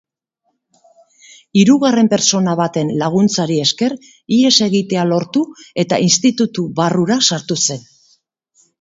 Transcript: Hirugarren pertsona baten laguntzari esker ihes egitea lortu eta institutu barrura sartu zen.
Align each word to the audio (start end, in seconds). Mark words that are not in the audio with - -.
Hirugarren 1.63 2.09
pertsona 2.13 2.55
baten 2.61 2.89
laguntzari 3.03 3.59
esker 3.67 3.97
ihes 4.41 4.53
egitea 4.71 5.07
lortu 5.13 5.47
eta 5.87 6.03
institutu 6.11 6.69
barrura 6.85 7.23
sartu 7.33 7.63
zen. 7.71 7.89